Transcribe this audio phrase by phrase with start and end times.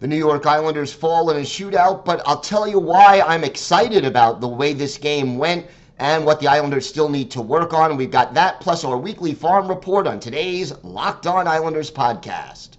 [0.00, 4.06] The New York Islanders fall in a shootout, but I'll tell you why I'm excited
[4.06, 5.66] about the way this game went
[5.98, 7.98] and what the Islanders still need to work on.
[7.98, 12.78] We've got that plus our weekly farm report on today's Locked On Islanders podcast.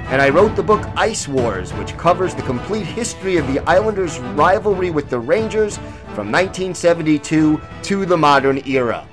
[0.11, 4.19] and I wrote the book Ice Wars, which covers the complete history of the Islanders'
[4.19, 5.77] rivalry with the Rangers
[6.13, 9.07] from 1972 to the modern era.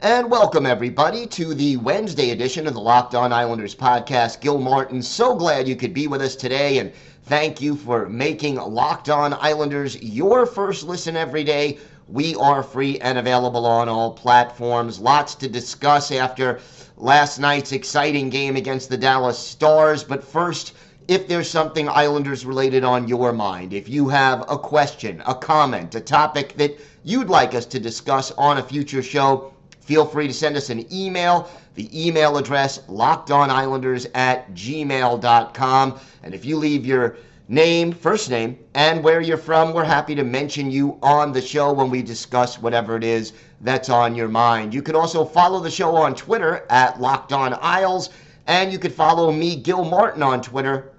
[0.00, 4.40] And welcome, everybody, to the Wednesday edition of the Locked On Islanders podcast.
[4.40, 8.56] Gil Martin, so glad you could be with us today, and thank you for making
[8.56, 11.78] Locked On Islanders your first listen every day.
[12.08, 14.98] We are free and available on all platforms.
[14.98, 16.60] Lots to discuss after
[16.96, 20.04] last night's exciting game against the Dallas Stars.
[20.04, 20.74] But first,
[21.08, 25.94] if there's something Islanders related on your mind, if you have a question, a comment,
[25.94, 30.32] a topic that you'd like us to discuss on a future show, feel free to
[30.32, 31.50] send us an email.
[31.74, 36.00] The email address, lockedonislanders at gmail.com.
[36.22, 37.16] And if you leave your
[37.48, 41.72] name, first name, and where you're from, we're happy to mention you on the show
[41.72, 43.32] when we discuss whatever it is
[43.64, 44.74] that's on your mind.
[44.74, 48.10] You can also follow the show on Twitter at Locked On Isles,
[48.46, 50.92] and you can follow me, Gil Martin, on Twitter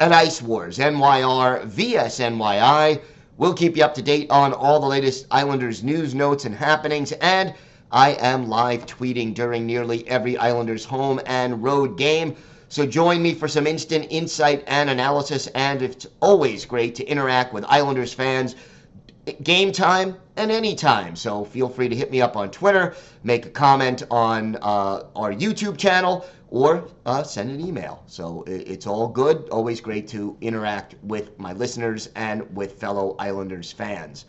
[0.00, 3.00] at Ice Wars, NYR, VSNYI.
[3.36, 7.12] We'll keep you up to date on all the latest Islanders news, notes, and happenings,
[7.12, 7.54] and
[7.92, 12.34] I am live tweeting during nearly every Islanders home and road game.
[12.68, 17.54] So join me for some instant insight and analysis, and it's always great to interact
[17.54, 18.56] with Islanders fans
[19.42, 21.14] game time and anytime.
[21.16, 25.32] So feel free to hit me up on Twitter, make a comment on uh, our
[25.32, 28.02] YouTube channel, or uh, send an email.
[28.06, 29.48] So it's all good.
[29.50, 34.26] Always great to interact with my listeners and with fellow Islanders fans.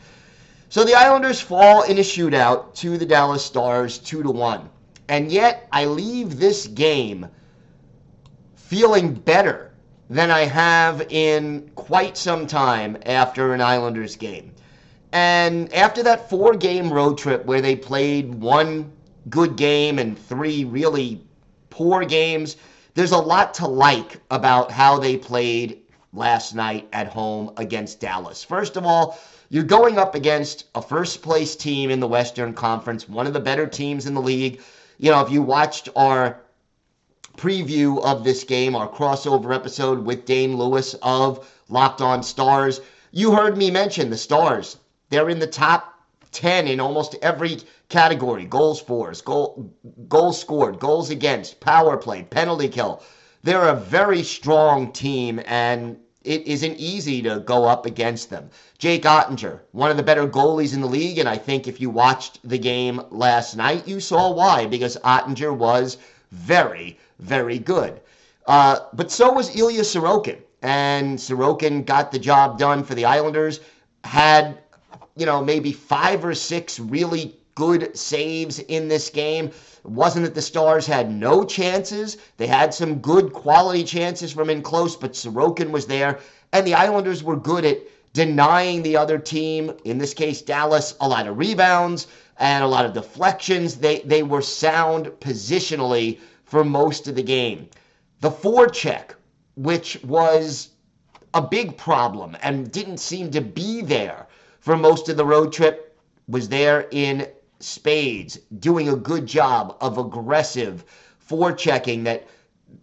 [0.70, 4.70] So the Islanders fall in a shootout to the Dallas Stars, two to one,
[5.08, 7.28] and yet I leave this game
[8.56, 9.72] feeling better
[10.10, 14.54] than I have in quite some time after an Islanders game.
[15.13, 18.91] And after that four game road trip where they played one
[19.29, 21.22] good game and three really
[21.69, 22.57] poor games,
[22.96, 25.81] there's a lot to like about how they played
[26.13, 28.44] last night at home against Dallas.
[28.44, 29.19] First of all,
[29.50, 33.40] you're going up against a first place team in the Western Conference, one of the
[33.40, 34.62] better teams in the league.
[34.97, 36.40] You know, if you watched our
[37.38, 42.81] preview of this game, our crossover episode with Dane Lewis of Locked On Stars,
[43.12, 44.78] you heard me mention the Stars.
[45.13, 45.94] They're in the top
[46.31, 49.72] 10 in almost every category goals for, goal,
[50.09, 53.03] goals scored, goals against, power play, penalty kill.
[53.44, 58.50] They're a very strong team, and it isn't easy to go up against them.
[58.79, 61.91] Jake Oettinger, one of the better goalies in the league, and I think if you
[61.91, 65.97] watched the game last night, you saw why, because Oettinger was
[66.31, 68.01] very, very good.
[68.47, 73.59] Uh, but so was Ilya Sorokin, and Sorokin got the job done for the Islanders,
[74.03, 74.57] had,
[75.16, 79.46] you know, maybe five or six really good saves in this game.
[79.47, 82.18] It wasn't that the Stars had no chances.
[82.38, 86.19] They had some good quality chances from in close, but Sorokin was there,
[86.51, 87.79] and the Islanders were good at
[88.13, 92.07] denying the other team, in this case Dallas, a lot of rebounds
[92.38, 93.75] and a lot of deflections.
[93.75, 97.69] They they were sound positionally for most of the game.
[98.21, 99.12] The forecheck,
[99.56, 100.69] which was
[101.33, 104.27] a big problem and didn't seem to be there
[104.63, 106.00] for most of the road trip,
[106.30, 107.27] was there in
[107.60, 110.86] spades, doing a good job of aggressive
[111.30, 112.25] forechecking that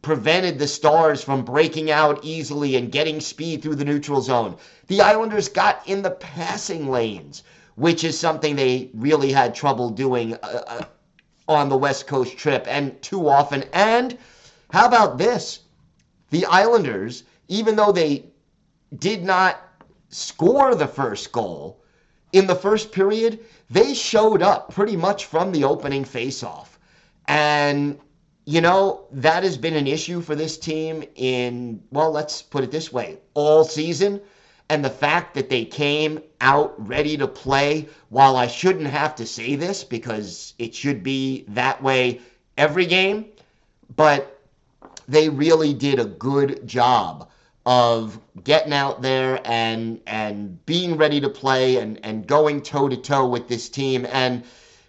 [0.03, 4.59] prevented the Stars from breaking out easily and getting speed through the neutral zone.
[4.88, 7.44] The Islanders got in the passing lanes,
[7.77, 10.85] which is something they really had trouble doing uh, uh,
[11.49, 13.65] on the West Coast trip and too often.
[13.73, 14.19] And
[14.71, 15.61] how about this?
[16.29, 18.27] The Islanders, even though they
[18.99, 19.59] did not
[20.11, 21.81] score the first goal
[22.33, 23.41] in the first period,
[23.71, 26.69] they showed up pretty much from the opening faceoff
[27.27, 27.99] And,
[28.47, 32.71] you know, that has been an issue for this team in, well, let's put it
[32.71, 34.21] this way all season.
[34.69, 39.27] And the fact that they came out ready to play, while I shouldn't have to
[39.27, 42.21] say this because it should be that way
[42.56, 43.27] every game,
[43.97, 44.41] but
[45.09, 47.29] they really did a good job
[47.67, 52.97] of getting out there and and being ready to play and and going toe to
[52.97, 54.07] toe with this team.
[54.11, 54.45] And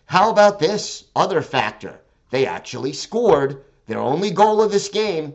[0.05, 1.99] how about this other factor?
[2.29, 5.33] They actually scored their only goal of this game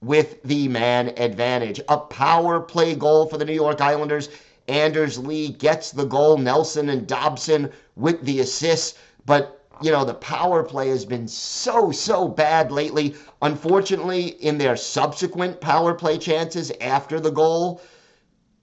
[0.00, 1.80] with the man advantage.
[1.88, 4.28] A power play goal for the New York Islanders.
[4.68, 6.38] Anders Lee gets the goal.
[6.38, 8.98] Nelson and Dobson with the assists.
[9.26, 13.14] But you know, the power play has been so, so bad lately.
[13.42, 17.80] Unfortunately, in their subsequent power play chances after the goal,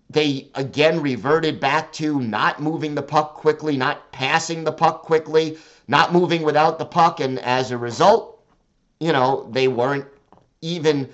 [0.10, 5.58] they again reverted back to not moving the puck quickly, not passing the puck quickly,
[5.88, 7.20] not moving without the puck.
[7.20, 8.44] And as a result,
[9.00, 10.06] you know, they weren't
[10.62, 11.10] even,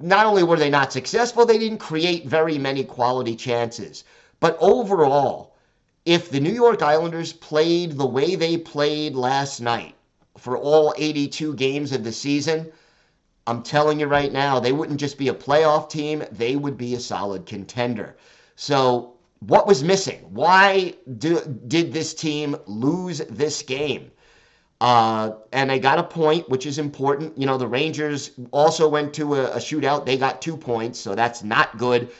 [0.00, 4.04] not only were they not successful, they didn't create very many quality chances.
[4.40, 5.51] But overall,
[6.04, 9.94] if the New York Islanders played the way they played last night
[10.36, 12.72] for all 82 games of the season,
[13.46, 16.94] I'm telling you right now, they wouldn't just be a playoff team, they would be
[16.94, 18.16] a solid contender.
[18.56, 20.20] So, what was missing?
[20.30, 24.12] Why do, did this team lose this game?
[24.80, 27.36] Uh, and they got a point, which is important.
[27.38, 30.06] You know, the Rangers also went to a, a shootout.
[30.06, 32.10] They got two points, so that's not good.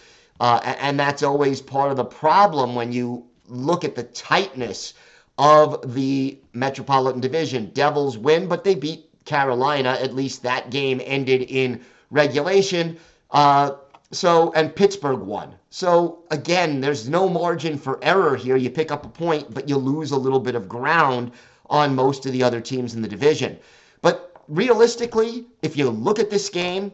[0.40, 4.94] Uh, and that's always part of the problem when you look at the tightness
[5.38, 7.70] of the Metropolitan Division.
[7.72, 9.96] Devils win, but they beat Carolina.
[10.00, 12.98] At least that game ended in regulation.
[13.30, 13.72] Uh,
[14.10, 15.54] so, and Pittsburgh won.
[15.70, 18.56] So, again, there's no margin for error here.
[18.56, 21.32] You pick up a point, but you lose a little bit of ground
[21.70, 23.58] on most of the other teams in the division.
[24.02, 26.92] But realistically, if you look at this game,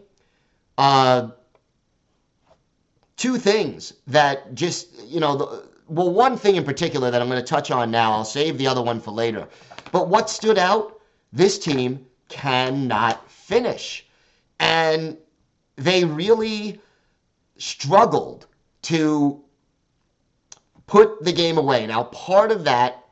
[0.77, 1.31] uh,
[3.17, 7.40] two things that just, you know, the, well, one thing in particular that I'm going
[7.40, 9.49] to touch on now, I'll save the other one for later.
[9.90, 11.00] But what stood out?
[11.32, 14.06] This team cannot finish.
[14.61, 15.17] And
[15.76, 16.81] they really
[17.56, 18.46] struggled
[18.82, 19.43] to
[20.87, 21.87] put the game away.
[21.87, 23.05] Now, part of that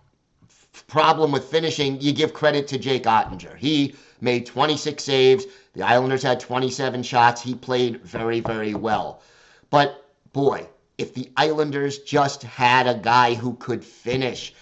[0.86, 3.56] problem with finishing, you give credit to Jake Oettinger.
[3.56, 5.46] He made 26 saves.
[5.74, 7.42] The Islanders had 27 shots.
[7.42, 9.22] He played very, very well.
[9.70, 10.66] But boy,
[10.98, 14.54] if the Islanders just had a guy who could finish.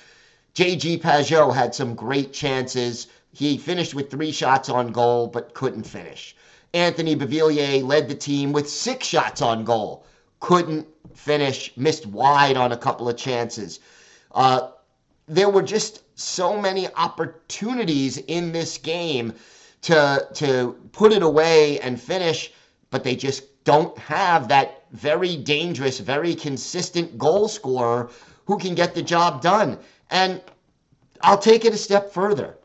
[0.54, 3.06] JG Pageau had some great chances.
[3.32, 6.36] He finished with three shots on goal, but couldn't finish.
[6.72, 10.04] Anthony Beauvillier led the team with six shots on goal,
[10.40, 13.80] couldn't finish, missed wide on a couple of chances.
[14.32, 14.70] Uh,
[15.26, 19.32] there were just so many opportunities in this game
[19.82, 22.52] to to put it away and finish,
[22.94, 28.08] but they just don't have that very dangerous, very consistent goal scorer
[28.44, 29.76] who can get the job done.
[30.10, 30.40] And
[31.20, 32.56] I'll take it a step further.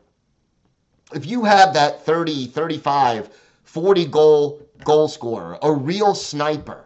[1.12, 3.28] If you have that 30, 35,
[3.64, 6.84] 40 goal goal scorer, a real sniper,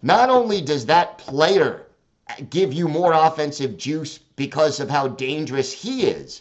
[0.00, 1.84] not only does that player
[2.48, 6.40] give you more offensive juice because of how dangerous he is,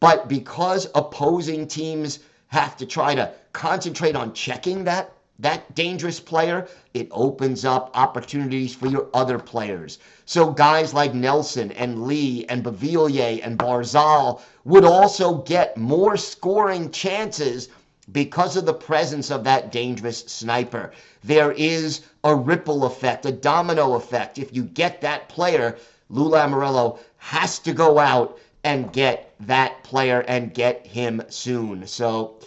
[0.00, 6.66] but because opposing teams have to try to concentrate on checking that that dangerous player,
[6.94, 9.98] it opens up opportunities for your other players.
[10.24, 16.90] So guys like Nelson and Lee and Beauvillier and Barzal would also get more scoring
[16.90, 17.68] chances
[18.10, 20.92] because of the presence of that dangerous sniper.
[21.22, 24.38] There is a ripple effect, a domino effect.
[24.38, 25.76] If you get that player,
[26.10, 31.86] Lula Lamoriello has to go out and get that player and get him soon.
[31.86, 32.40] So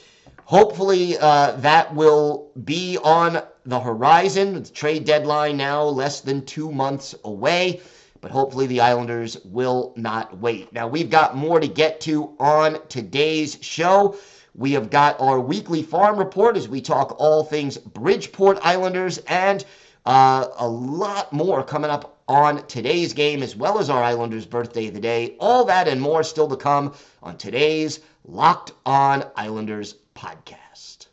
[0.51, 4.53] Hopefully, uh, that will be on the horizon.
[4.55, 7.79] The trade deadline now less than two months away,
[8.20, 10.74] but hopefully, the Islanders will not wait.
[10.74, 14.17] Now, we've got more to get to on today's show.
[14.53, 19.63] We have got our weekly farm report as we talk all things Bridgeport Islanders and
[20.05, 24.88] uh, a lot more coming up on today's game, as well as our Islanders' birthday
[24.88, 25.38] of the day.
[25.39, 26.93] All that and more still to come
[27.24, 31.08] on today's Locked On Islanders podcast.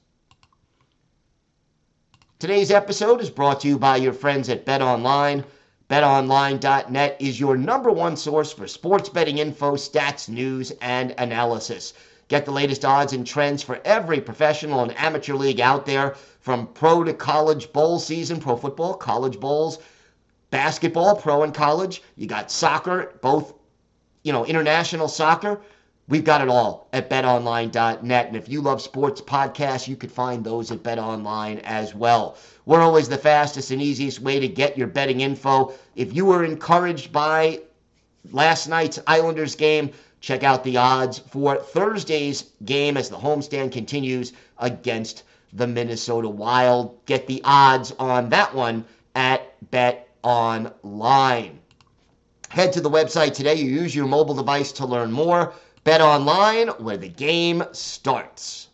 [2.38, 5.44] Today's episode is brought to you by your friends at Bet Online.
[5.88, 11.94] BetOnline.net is your number one source for sports betting info, stats, news, and analysis.
[12.28, 16.66] Get the latest odds and trends for every professional and amateur league out there, from
[16.66, 19.78] pro to college bowl season, pro football, college bowls,
[20.50, 22.02] basketball, pro and college.
[22.16, 23.54] You got soccer, both,
[24.22, 25.62] you know, international soccer
[26.08, 28.26] We've got it all at betonline.net.
[28.26, 32.38] And if you love sports podcasts, you could find those at betonline as well.
[32.64, 35.74] We're always the fastest and easiest way to get your betting info.
[35.96, 37.60] If you were encouraged by
[38.32, 44.32] last night's Islanders game, check out the odds for Thursday's game as the homestand continues
[44.58, 47.04] against the Minnesota Wild.
[47.04, 51.52] Get the odds on that one at betonline.
[52.48, 53.56] Head to the website today.
[53.56, 55.52] You use your mobile device to learn more.
[55.88, 58.68] Bet online where the game starts.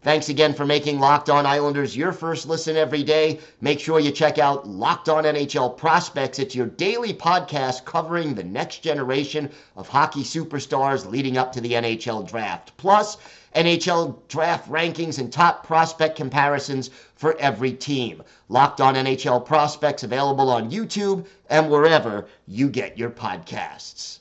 [0.00, 3.38] Thanks again for making Locked On Islanders your first listen every day.
[3.60, 6.38] Make sure you check out Locked On NHL Prospects.
[6.38, 11.72] It's your daily podcast covering the next generation of hockey superstars leading up to the
[11.72, 12.74] NHL draft.
[12.78, 13.18] Plus,
[13.54, 16.88] NHL draft rankings and top prospect comparisons
[17.18, 18.22] for every team.
[18.48, 24.20] Locked on NHL prospects available on YouTube and wherever you get your podcasts.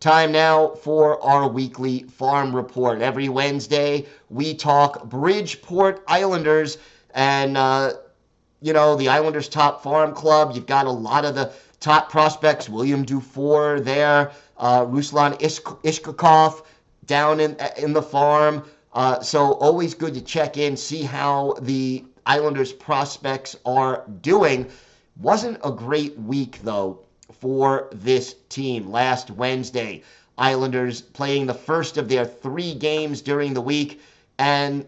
[0.00, 3.00] Time now for our weekly farm report.
[3.00, 6.78] Every Wednesday, we talk Bridgeport Islanders
[7.14, 7.92] and, uh,
[8.60, 10.56] you know, the Islanders' top farm club.
[10.56, 16.64] You've got a lot of the top prospects William Dufour there, uh, Ruslan Iskhakov
[17.06, 18.64] down in in the farm.
[18.92, 24.66] Uh, so always good to check in, see how the Islanders prospects are doing.
[25.20, 27.00] Wasn't a great week though
[27.40, 30.02] for this team last Wednesday.
[30.38, 34.00] Islanders playing the first of their three games during the week,
[34.38, 34.86] and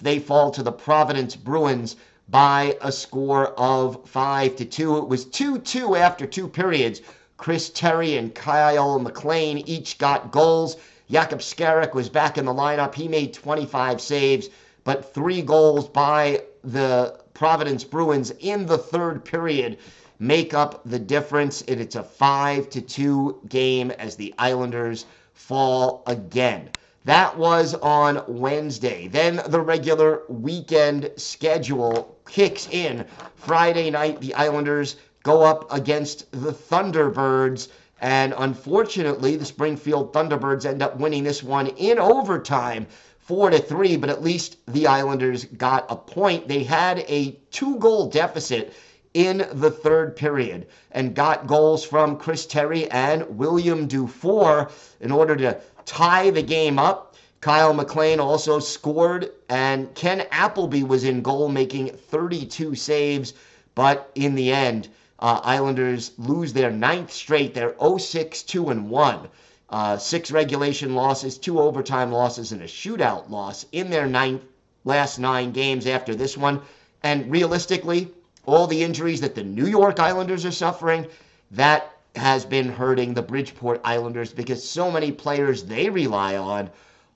[0.00, 1.96] they fall to the Providence Bruins
[2.28, 4.98] by a score of five to two.
[4.98, 7.02] It was two two after two periods.
[7.36, 10.76] Chris Terry and Kyle McLean each got goals.
[11.10, 12.94] Jakub Skarek was back in the lineup.
[12.94, 14.48] He made 25 saves,
[14.84, 19.78] but three goals by the Providence Bruins in the third period
[20.18, 21.62] make up the difference.
[21.62, 26.70] And it's a 5 to 2 game as the Islanders fall again.
[27.04, 29.08] That was on Wednesday.
[29.08, 33.04] Then the regular weekend schedule kicks in.
[33.36, 37.68] Friday night, the Islanders go up against the Thunderbirds.
[38.00, 42.86] And unfortunately, the Springfield Thunderbirds end up winning this one in overtime,
[43.18, 43.96] four to three.
[43.96, 46.48] But at least the Islanders got a point.
[46.48, 48.74] They had a two-goal deficit
[49.14, 54.70] in the third period and got goals from Chris Terry and William Dufour
[55.00, 57.14] in order to tie the game up.
[57.40, 63.34] Kyle McLean also scored, and Ken Appleby was in goal, making 32 saves.
[63.74, 67.54] But in the end, uh, Islanders lose their ninth straight.
[67.54, 69.28] They're 0-6, 2 and 1.
[69.70, 74.42] Uh, six regulation losses, two overtime losses, and a shootout loss in their ninth
[74.84, 76.60] last nine games after this one.
[77.02, 78.08] And realistically,
[78.46, 81.06] all the injuries that the New York Islanders are suffering,
[81.50, 86.70] that has been hurting the Bridgeport Islanders because so many players they rely on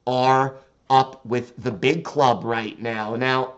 [0.06, 0.54] are
[0.90, 3.14] up with the big club right now.
[3.14, 3.54] Now,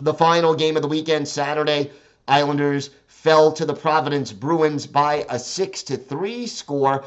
[0.00, 1.90] the final game of the weekend, Saturday,
[2.26, 2.90] Islanders
[3.24, 7.06] fell to the Providence Bruins by a 6 to 3 score.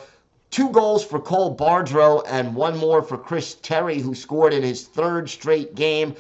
[0.50, 4.88] Two goals for Cole Bardreau and one more for Chris Terry, who scored in his
[4.88, 6.16] third straight game.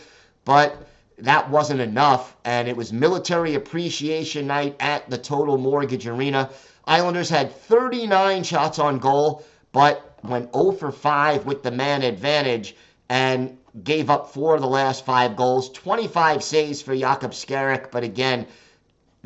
[0.45, 0.87] But
[1.17, 6.51] that wasn't enough, and it was military appreciation night at the Total Mortgage Arena.
[6.85, 12.75] Islanders had 39 shots on goal, but went 0 for 5 with the man advantage
[13.09, 15.71] and gave up four of the last five goals.
[15.71, 18.45] 25 saves for Jakub Skarek, but again,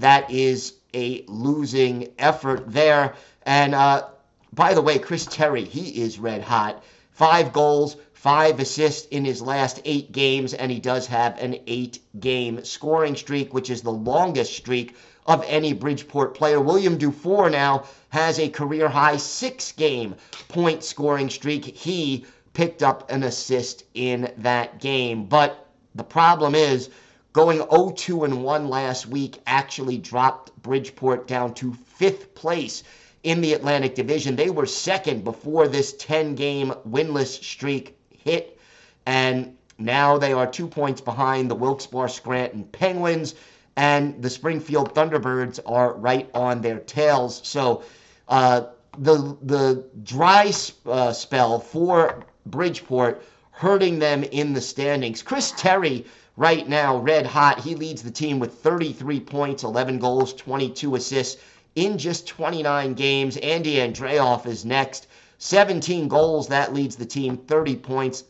[0.02, 3.16] that is a losing effort there.
[3.44, 4.08] And uh,
[4.54, 6.84] by the way, Chris Terry, he is red hot.
[7.12, 12.00] Five goals, five assists in his last eight games, and he does have an eight
[12.20, 16.60] game scoring streak, which is the longest streak of any Bridgeport player.
[16.60, 20.16] William Dufour now has a career high six game
[20.50, 21.64] point scoring streak.
[21.64, 25.26] He picked up an assist in that game.
[25.26, 26.90] But the problem is,
[27.34, 32.84] going 0-2 and 1 last week actually dropped Bridgeport down to fifth place
[33.24, 34.36] in the Atlantic Division.
[34.36, 38.60] They were second before this 10-game winless streak hit,
[39.06, 43.36] and now they are two points behind the Wilkes-Barre Scranton Penguins,
[43.78, 47.42] and the Springfield Thunderbirds are right on their tails.
[47.48, 47.84] So
[48.28, 48.64] uh,
[48.98, 50.52] the the dry
[50.86, 55.22] uh, spell for Bridgeport hurting them in the standings.
[55.22, 56.06] Chris Terry
[56.38, 57.60] right now red hot.
[57.60, 61.42] He leads the team with 33 points, 11 goals, 22 assists
[61.76, 63.38] in just 29 games.
[63.38, 65.08] Andy Andreoff is next.
[65.40, 66.48] 17 goals.
[66.48, 68.24] That leads the team, 30 points.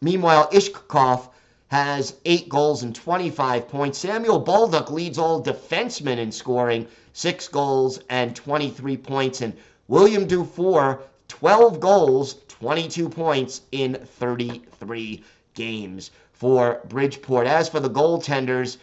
[0.00, 1.28] Meanwhile, Iskhakov
[1.68, 3.98] has 8 goals and 25 points.
[3.98, 9.40] Samuel Bolduc leads all defensemen in scoring, 6 goals and 23 points.
[9.40, 9.56] And
[9.88, 15.22] William Dufour, 12 goals, 22 points in 33
[15.54, 17.46] games for Bridgeport.
[17.46, 18.78] As for the goaltenders,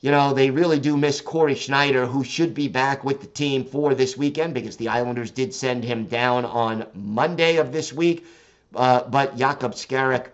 [0.00, 3.64] you know, they really do miss Cory Schneider, who should be back with the team
[3.64, 8.24] for this weekend because the Islanders did send him down on Monday of this week.
[8.74, 10.28] Uh, but Jakub Skarek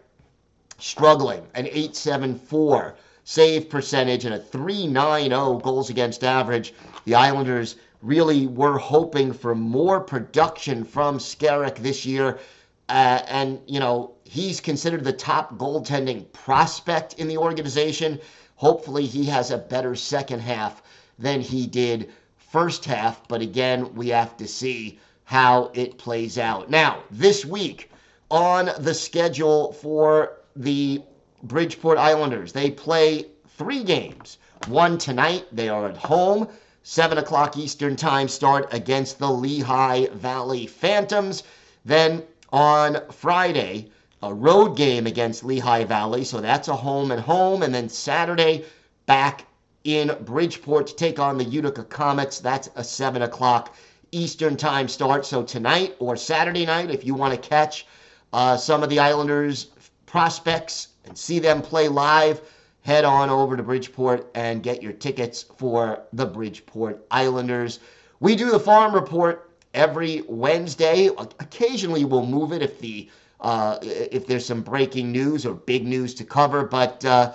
[0.79, 6.75] struggling, an 874 save percentage and a 390 goals against average.
[7.07, 12.39] The Islanders really were hoping for more production from Skarek this year.
[12.89, 18.19] Uh, and, you know, he's considered the top goaltending prospect in the organization.
[18.57, 20.83] Hopefully, he has a better second half
[21.19, 22.11] than he did
[22.51, 23.29] first half.
[23.29, 26.71] But again, we have to see how it plays out.
[26.71, 27.91] Now, this week
[28.31, 31.03] on the schedule for the
[31.43, 33.27] Bridgeport Islanders, they play
[33.59, 34.39] three games.
[34.67, 36.49] One tonight, they are at home.
[36.85, 41.43] 7 o'clock Eastern Time start against the Lehigh Valley Phantoms.
[41.85, 43.91] Then on Friday,
[44.23, 46.25] a road game against Lehigh Valley.
[46.25, 47.63] So that's a home and home.
[47.63, 48.65] And then Saturday,
[49.07, 49.47] back
[49.85, 52.41] in Bridgeport to take on the Utica Comets.
[52.41, 53.75] That's a 7 o'clock
[54.13, 55.27] Eastern Time start.
[55.27, 57.87] So tonight or Saturday night, if you want to catch
[58.33, 59.67] uh, some of the Islanders
[60.07, 62.43] prospects and see them play live,
[62.83, 67.81] head on over to Bridgeport and get your tickets for the Bridgeport Islanders.
[68.21, 71.09] We do the farm report every Wednesday.
[71.09, 73.09] Occasionally we'll move it if the
[73.43, 76.65] uh, if there's some breaking news or big news to cover.
[76.65, 77.33] But, uh,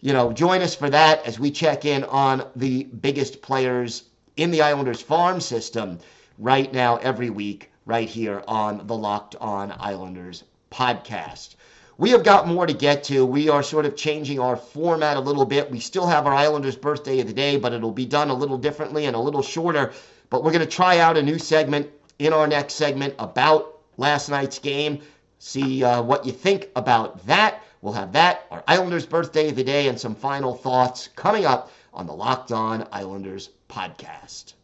[0.00, 4.04] you know, join us for that as we check in on the biggest players
[4.36, 5.98] in the Islanders farm system
[6.38, 11.54] right now every week, right here on the Locked On Islanders podcast.
[11.96, 13.24] We have got more to get to.
[13.24, 15.70] We are sort of changing our format a little bit.
[15.70, 18.58] We still have our Islanders birthday of the day, but it'll be done a little
[18.58, 19.92] differently and a little shorter.
[20.28, 24.28] But we're going to try out a new segment in our next segment about last
[24.28, 25.00] night's game
[25.38, 27.62] see uh, what you think about that.
[27.80, 31.70] We'll have that, our Islanders birthday of the day, and some final thoughts coming up
[31.92, 34.54] on the Locked On Islanders podcast.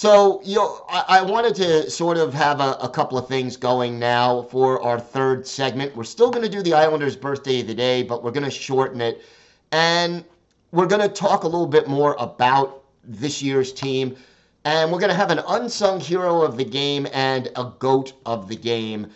[0.00, 3.58] So, you know, I, I, wanted to sort of have a, a, couple of things
[3.58, 5.94] going now for our third segment.
[5.94, 8.50] We're still going to do the Islanders' birthday of the day, but we're going to
[8.50, 9.20] shorten it.
[9.72, 10.24] And
[10.72, 14.16] we're going to talk a little bit more about this year's team.
[14.64, 18.48] And we're going to have an unsung hero of the game and a goat of
[18.48, 19.08] the game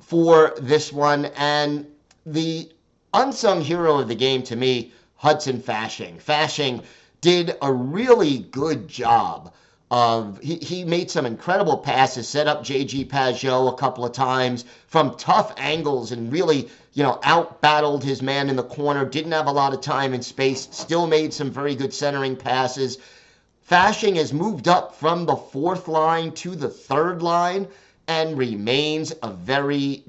[0.00, 1.26] for this one.
[1.36, 1.86] And
[2.26, 2.70] the
[3.14, 6.22] unsung hero of the game to me, Hudson Fasching.
[6.22, 6.84] Fasching
[7.22, 9.52] did a really good job
[9.90, 14.64] of he, he made some incredible passes, set up JG Pageau a couple of times
[14.86, 19.32] from tough angles and really, you know, out battled his man in the corner, didn't
[19.32, 22.98] have a lot of time and space, still made some very good centering passes.
[23.70, 27.68] Fasching has moved up from the fourth line to the third line
[28.08, 30.02] and remains a very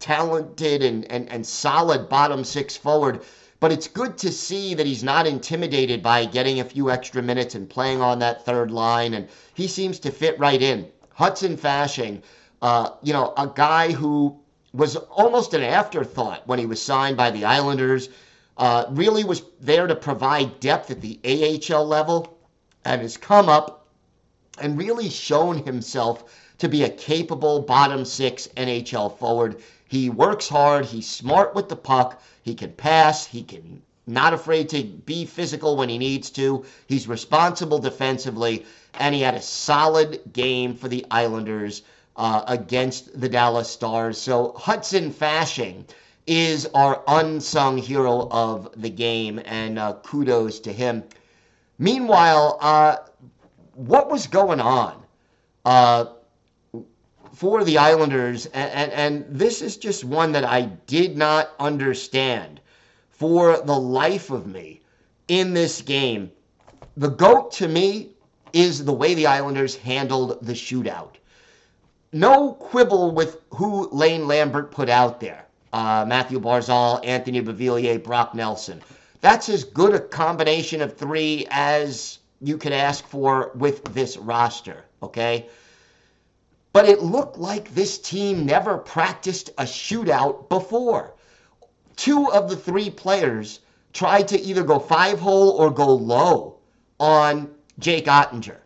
[0.00, 3.20] talented and, and, and solid bottom six forward.
[3.60, 7.54] But it's good to see that he's not intimidated by getting a few extra minutes
[7.54, 9.14] and playing on that third line.
[9.14, 10.88] And he seems to fit right in.
[11.10, 12.22] Hudson Fasching,
[12.62, 14.36] uh, you know, a guy who
[14.72, 18.08] was almost an afterthought when he was signed by the Islanders,
[18.56, 22.34] uh, really was there to provide depth at the AHL level
[22.88, 23.86] and has come up
[24.58, 26.24] and really shown himself
[26.56, 29.62] to be a capable bottom six NHL forward.
[29.86, 34.70] He works hard, he's smart with the puck, he can pass, he can not afraid
[34.70, 36.64] to be physical when he needs to.
[36.86, 38.64] He's responsible defensively,
[38.98, 41.82] and he had a solid game for the Islanders
[42.16, 44.16] uh, against the Dallas Stars.
[44.16, 45.84] So Hudson Fasching
[46.26, 51.04] is our unsung hero of the game, and uh, kudos to him.
[51.78, 52.96] Meanwhile, uh,
[53.74, 55.00] what was going on
[55.64, 56.06] uh,
[57.32, 58.46] for the Islanders?
[58.46, 62.60] And, and, and this is just one that I did not understand
[63.10, 64.80] for the life of me
[65.28, 66.30] in this game.
[66.96, 68.10] The GOAT to me
[68.52, 71.14] is the way the Islanders handled the shootout.
[72.12, 75.44] No quibble with who Lane Lambert put out there.
[75.72, 78.80] Uh, Mathew Barzal, Anthony Beauvillier, Brock Nelson.
[79.20, 84.84] That's as good a combination of three as you could ask for with this roster,
[85.02, 85.48] okay?
[86.72, 91.14] But it looked like this team never practiced a shootout before.
[91.96, 93.60] Two of the three players
[93.92, 96.58] tried to either go five hole or go low
[97.00, 98.58] on Jake Oettinger.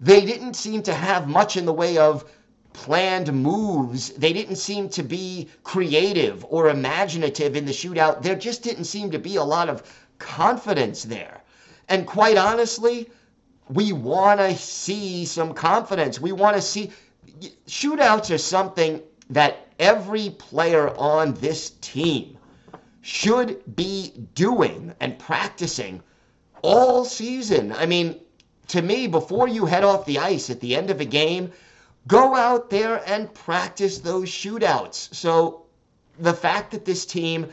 [0.00, 2.30] They didn't seem to have much in the way of
[2.72, 4.10] planned moves.
[4.10, 8.22] They didn't seem to be creative or imaginative in the shootout.
[8.22, 9.82] There just didn't seem to be a lot of
[10.18, 11.40] confidence there.
[11.88, 13.10] And quite honestly,
[13.68, 16.20] we want to see some confidence.
[16.20, 16.92] We want to see
[17.66, 22.38] shootouts are something that every player on this team
[23.00, 26.02] should be doing and practicing
[26.62, 27.72] all season.
[27.72, 28.20] I mean,
[28.68, 31.52] to me, before you head off the ice at the end of a game,
[32.06, 35.14] go out there and practice those shootouts.
[35.14, 35.62] So
[36.18, 37.46] the fact that this team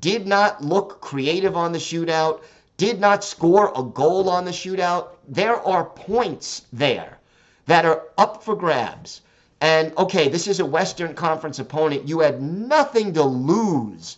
[0.00, 2.42] did not look creative on the shootout,
[2.76, 7.18] did not score a goal on the shootout, there are points there
[7.66, 9.20] that are up for grabs.
[9.60, 12.08] And okay, this is a Western Conference opponent.
[12.08, 14.16] You had nothing to lose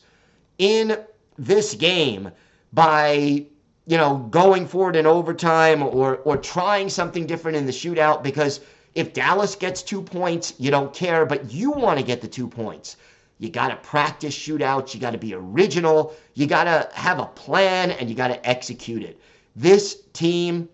[0.59, 0.99] in
[1.37, 2.31] this game
[2.73, 3.45] by
[3.87, 8.61] you know going forward in overtime or or trying something different in the shootout because
[8.95, 12.49] if Dallas gets two points, you don't care, but you want to get the two
[12.49, 12.97] points.
[13.39, 14.95] You got to practice shootouts.
[14.95, 16.15] You got to be original.
[16.35, 19.21] You got to have a plan and you got to execute it.
[19.57, 20.69] This team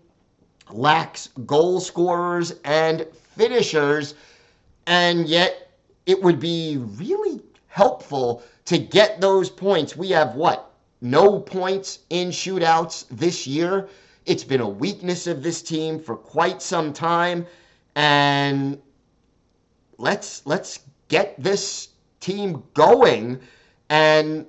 [0.69, 4.13] lacks goal scorers and finishers,
[4.85, 5.71] and yet
[6.05, 9.97] it would be really helpful to get those points.
[9.97, 10.71] We have what?
[11.01, 13.89] No points in shootouts this year.
[14.27, 17.47] It's been a weakness of this team for quite some time
[17.95, 18.81] and
[19.97, 23.39] let's let's get this team going
[23.89, 24.45] and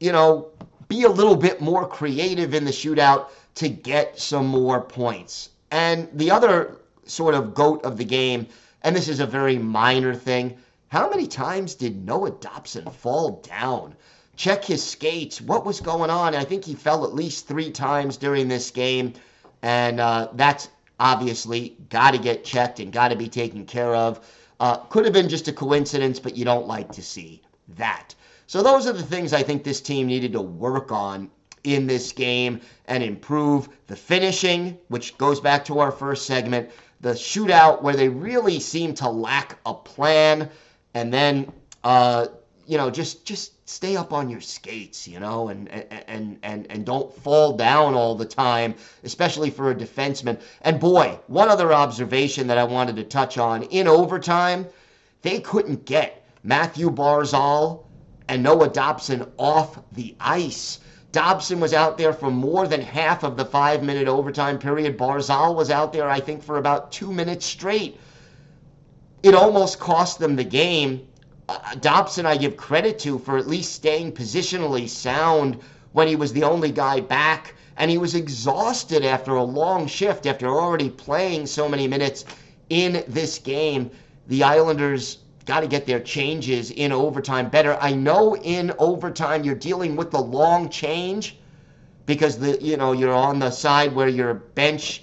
[0.00, 0.50] you know
[0.88, 5.50] be a little bit more creative in the shootout to get some more points.
[5.70, 8.46] And the other sort of goat of the game,
[8.82, 10.56] and this is a very minor thing,
[10.88, 13.96] how many times did Noah Dobson fall down?
[14.36, 15.40] Check his skates.
[15.40, 16.34] What was going on?
[16.34, 19.14] I think he fell at least three times during this game,
[19.62, 24.20] and uh, that's obviously got to get checked and got to be taken care of.
[24.58, 27.42] Uh, could have been just a coincidence, but you don't like to see
[27.76, 28.14] that.
[28.46, 31.30] So those are the things I think this team needed to work on
[31.64, 37.10] in this game and improve the finishing, which goes back to our first segment, the
[37.10, 40.48] shootout where they really seem to lack a plan,
[40.94, 41.52] and then
[41.84, 42.28] uh,
[42.66, 46.86] you know just just stay up on your skates, you know, and and and and
[46.86, 50.40] don't fall down all the time, especially for a defenseman.
[50.62, 54.66] And boy, one other observation that I wanted to touch on in overtime,
[55.22, 57.84] they couldn't get Mathew Barzal
[58.28, 60.78] and Noah Dobson off the ice.
[61.10, 64.96] Dobson was out there for more than half of the five minute overtime period.
[64.96, 67.98] Barzal was out there, I think, for about two minutes straight.
[69.24, 71.08] It almost cost them the game
[71.80, 75.58] Dobson, I give credit to for at least staying positionally sound
[75.92, 77.54] when he was the only guy back.
[77.76, 82.24] And he was exhausted after a long shift, after already playing so many minutes
[82.70, 83.90] in this game.
[84.28, 87.78] The Islanders got to get their changes in overtime better.
[87.80, 91.36] I know in overtime you're dealing with the long change
[92.06, 95.02] because the you know you're on the side where your bench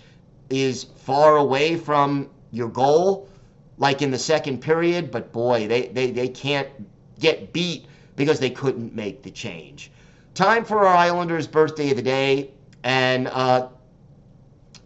[0.49, 3.29] is far away from your goal
[3.77, 6.69] like in the second period, but boy, they, they, they can't
[7.19, 9.91] get beat because they couldn't make the change.
[10.33, 12.51] Time for our Islanders' birthday of the day,
[12.83, 13.69] and uh,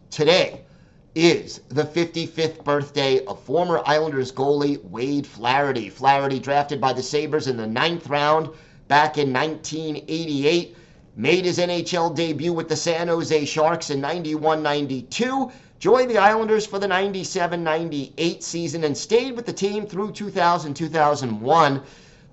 [0.10, 0.62] today
[1.16, 5.90] is the 55th birthday of former Islanders goalie Wade Flaherty.
[5.90, 8.50] Flaherty, drafted by the Sabres in the ninth round
[8.88, 10.76] back in 1988,
[11.16, 16.66] made his NHL debut with the San Jose Sharks in 91 92 joined the Islanders
[16.66, 21.84] for the 97 98 season and stayed with the team through 2000 2001.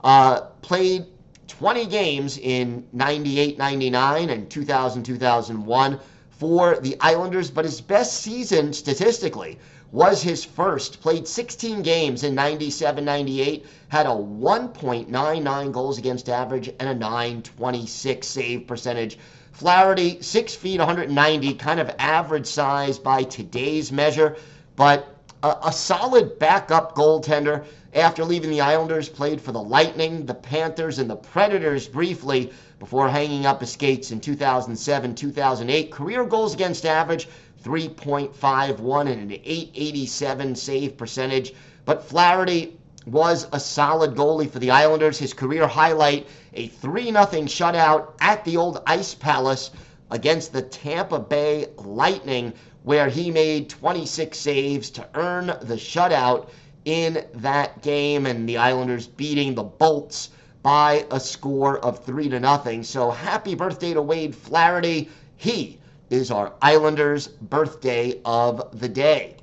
[0.02, 1.06] Uh, played
[1.48, 8.72] 20 games in 98 99 and 2000 2001 for the Islanders, but his best season
[8.72, 9.58] statistically
[9.92, 11.00] was his first.
[11.00, 18.26] Played 16 games in 97 98, had a 1.99 goals against average and a 926
[18.26, 19.18] save percentage
[19.54, 24.36] Flaherty, six feet, 190, kind of average size by today's measure,
[24.74, 25.14] but
[25.44, 27.64] a, a solid backup goaltender.
[27.94, 33.08] After leaving the Islanders, played for the Lightning, the Panthers, and the Predators briefly before
[33.08, 35.92] hanging up his skates in 2007 2008.
[35.92, 37.28] Career goals against average
[37.62, 41.54] 3.51 and an 887 save percentage.
[41.84, 45.18] But Flaherty was a solid goalie for the Islanders.
[45.18, 49.70] His career highlight a 3 0 shutout at the old Ice Palace
[50.10, 56.48] against the Tampa Bay Lightning, where he made 26 saves to earn the shutout
[56.84, 60.30] in that game, and the Islanders beating the Bolts
[60.62, 62.82] by a score of 3 to nothing.
[62.82, 65.10] So happy birthday to Wade Flaherty.
[65.36, 69.36] He is our Islanders' birthday of the day.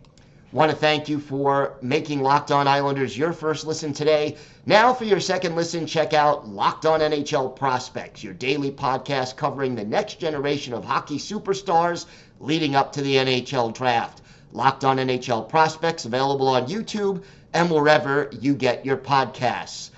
[0.54, 4.36] Want to thank you for making Locked On Islanders your first listen today.
[4.66, 9.76] Now, for your second listen, check out Locked On NHL Prospects, your daily podcast covering
[9.76, 12.06] the next generation of hockey superstars
[12.42, 14.22] leading up to the NHL draft.
[14.52, 19.92] Locked on NHL Prospects, available on YouTube and wherever you get your podcasts.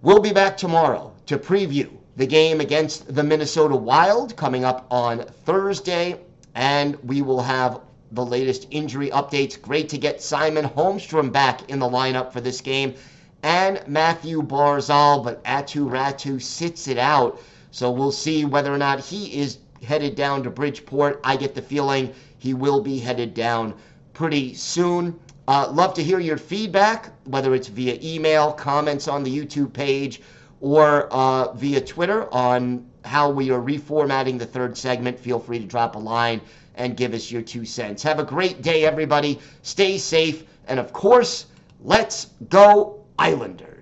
[0.00, 5.26] We'll be back tomorrow to preview the game against the Minnesota Wild coming up on
[5.44, 6.18] Thursday,
[6.54, 7.80] and we will have
[8.14, 9.60] the latest injury updates.
[9.60, 12.94] Great to get Simon Holmstrom back in the lineup for this game
[13.44, 17.38] and Mathew Barzal, but Aatu Räty sits it out.
[17.72, 21.20] So we'll see whether or not he is headed down to Bridgeport.
[21.22, 23.74] I get the feeling he will be headed down
[24.14, 25.20] pretty soon.
[25.46, 30.22] Uh, love to hear your feedback, whether it's via email, comments on the YouTube page,
[30.62, 35.18] or uh, via Twitter on how we are reformatting the third segment.
[35.18, 36.40] Feel free to drop a line
[36.76, 38.02] and give us your two cents.
[38.02, 39.38] Have a great day, everybody.
[39.62, 40.44] Stay safe.
[40.66, 41.46] And of course,
[41.82, 43.73] let's go Islanders.